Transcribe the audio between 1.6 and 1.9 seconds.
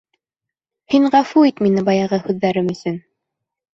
мине